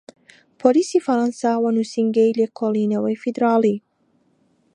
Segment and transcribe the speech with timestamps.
[0.61, 3.77] پۆلیسی فەرەنسا و نوسینگەی لێکۆڵینەوەی فیدراڵی